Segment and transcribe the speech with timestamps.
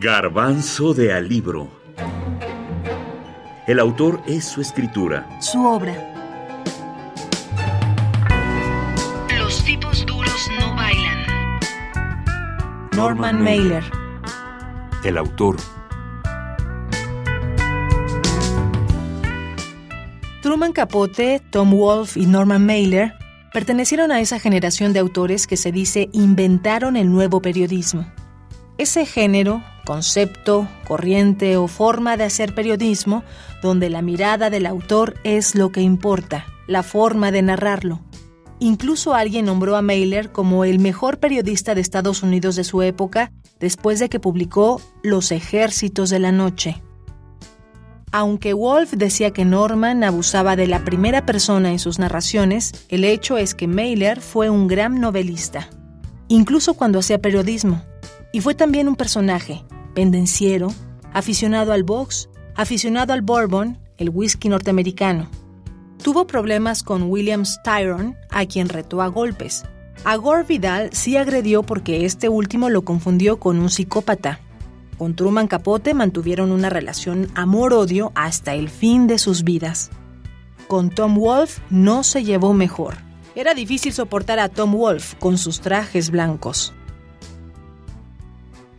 [0.00, 1.68] Garbanzo de Alibro.
[3.66, 5.28] El autor es su escritura.
[5.40, 5.92] Su obra.
[9.36, 11.26] Los tipos duros no bailan.
[12.94, 13.82] Norman Mailer.
[15.02, 15.56] El autor.
[20.40, 23.14] Truman Capote, Tom Wolfe y Norman Mailer
[23.52, 28.06] pertenecieron a esa generación de autores que se dice inventaron el nuevo periodismo.
[28.78, 33.24] Ese género, concepto, corriente o forma de hacer periodismo
[33.60, 38.00] donde la mirada del autor es lo que importa, la forma de narrarlo.
[38.60, 43.32] Incluso alguien nombró a Mailer como el mejor periodista de Estados Unidos de su época
[43.58, 46.80] después de que publicó Los ejércitos de la noche.
[48.12, 53.38] Aunque Wolf decía que Norman abusaba de la primera persona en sus narraciones, el hecho
[53.38, 55.68] es que Mailer fue un gran novelista,
[56.28, 57.82] incluso cuando hacía periodismo.
[58.32, 59.64] Y fue también un personaje,
[59.94, 60.72] pendenciero,
[61.12, 65.28] aficionado al box, aficionado al bourbon, el whisky norteamericano.
[66.02, 69.64] Tuvo problemas con William Styron, a quien retó a golpes.
[70.04, 74.40] A Gore Vidal sí agredió porque este último lo confundió con un psicópata.
[74.96, 79.90] Con Truman Capote mantuvieron una relación amor-odio hasta el fin de sus vidas.
[80.68, 82.96] Con Tom Wolfe no se llevó mejor.
[83.34, 86.74] Era difícil soportar a Tom Wolfe con sus trajes blancos.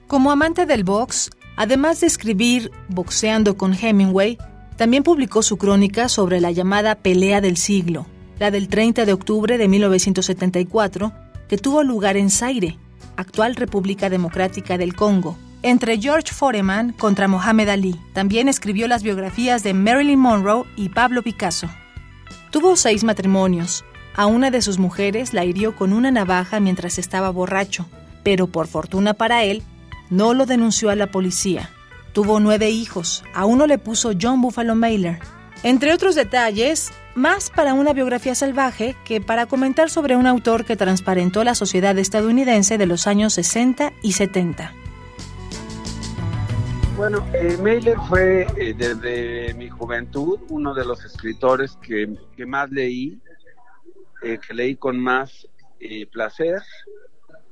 [0.09, 4.39] Como amante del box, además de escribir Boxeando con Hemingway,
[4.75, 8.07] también publicó su crónica sobre la llamada Pelea del Siglo,
[8.39, 11.13] la del 30 de octubre de 1974,
[11.47, 12.79] que tuvo lugar en Zaire,
[13.17, 17.95] actual República Democrática del Congo, entre George Foreman contra Mohamed Ali.
[18.13, 21.69] También escribió las biografías de Marilyn Monroe y Pablo Picasso.
[22.49, 23.85] Tuvo seis matrimonios.
[24.15, 27.85] A una de sus mujeres la hirió con una navaja mientras estaba borracho,
[28.23, 29.61] pero por fortuna para él,
[30.09, 31.69] no lo denunció a la policía.
[32.13, 33.23] Tuvo nueve hijos.
[33.33, 35.19] A uno le puso John Buffalo Mailer.
[35.61, 40.77] Entre otros detalles, más para una biografía salvaje que para comentar sobre un autor que
[40.77, 44.73] transparentó la sociedad estadounidense de los años 60 y 70.
[46.95, 53.19] Bueno, eh, Mailer fue eh, desde mi juventud uno de los escritores que, más leí,
[54.21, 55.47] eh, que leí con más
[56.11, 56.61] placer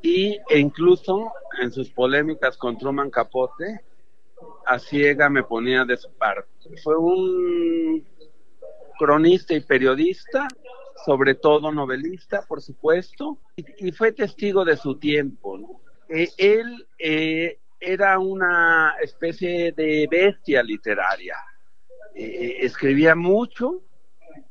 [0.02, 1.32] y e incluso
[1.62, 3.82] en sus polémicas con Truman Capote,
[4.66, 6.50] a ciega me ponía de su parte.
[6.84, 8.06] Fue un
[9.00, 10.48] cronista y periodista,
[11.06, 15.82] sobre todo novelista, por supuesto, y, fue testigo de su tiempo.
[16.10, 21.36] Eh, él eh, era una especie de bestia literaria.
[22.16, 23.84] Eh, escribía mucho,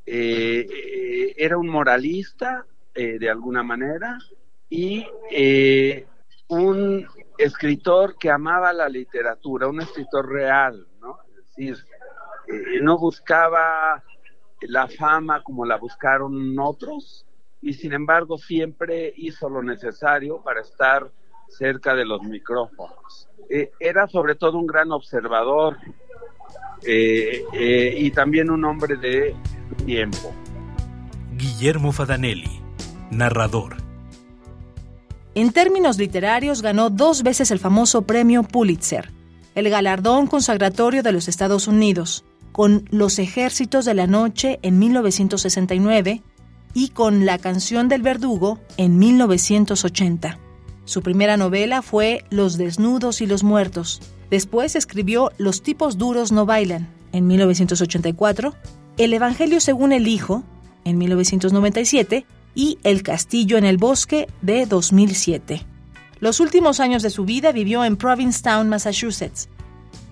[0.05, 2.65] eh, era un moralista
[2.95, 4.19] eh, de alguna manera
[4.69, 6.07] y eh,
[6.49, 7.07] un
[7.39, 11.19] escritor que amaba la literatura, un escritor real, ¿no?
[11.29, 11.77] Es decir,
[12.49, 14.03] eh, no buscaba
[14.63, 17.27] la fama como la buscaron otros
[17.61, 21.11] y sin embargo siempre hizo lo necesario para estar
[21.49, 23.29] cerca de los micrófonos.
[23.49, 25.77] Eh, era sobre todo un gran observador
[26.83, 29.35] eh, eh, y también un hombre de
[29.85, 30.35] tiempo.
[31.33, 32.61] Guillermo Fadanelli,
[33.11, 33.86] narrador.
[35.37, 39.13] En términos literarios ganó dos veces el famoso premio Pulitzer,
[39.55, 46.23] el galardón consagratorio de los Estados Unidos, con Los Ejércitos de la Noche en 1969
[46.73, 50.39] y con La canción del verdugo en 1980.
[50.87, 54.01] Su primera novela fue Los desnudos y los muertos.
[54.31, 58.55] Después escribió Los tipos duros no bailan en 1984,
[58.97, 60.45] El Evangelio según el Hijo
[60.87, 62.25] en 1997
[62.57, 65.65] y El castillo en el bosque de 2007.
[66.19, 69.49] Los últimos años de su vida vivió en Provincetown, Massachusetts,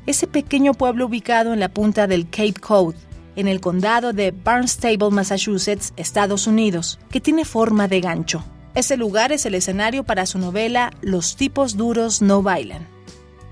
[0.06, 2.94] ese pequeño pueblo ubicado en la punta del Cape Cod,
[3.34, 8.44] en el condado de Barnstable, Massachusetts, Estados Unidos, que tiene forma de gancho.
[8.74, 12.86] Ese lugar es el escenario para su novela Los tipos duros no bailan.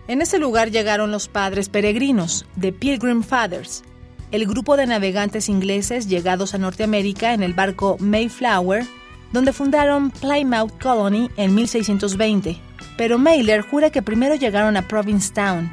[0.07, 3.85] En ese lugar llegaron los padres peregrinos, The Pilgrim Fathers,
[4.33, 8.85] el grupo de navegantes ingleses llegados a Norteamérica en el barco Mayflower,
[9.31, 12.59] donde fundaron Plymouth Colony en 1620.
[12.97, 15.71] Pero Mailer jura que primero llegaron a Provincetown.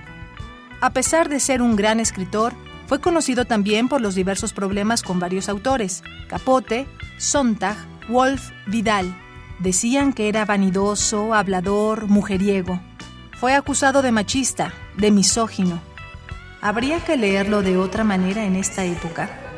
[0.81, 2.53] A pesar de ser un gran escritor,
[2.87, 6.85] fue conocido también por los diversos problemas con varios autores, Capote,
[7.17, 7.77] Sontag,
[8.09, 9.15] Wolf, Vidal.
[9.59, 12.81] Decían que era vanidoso, hablador, mujeriego.
[13.39, 15.88] Fue acusado de machista, de misógino.
[16.61, 19.48] ¿Habría que leerlo de otra manera en esta época?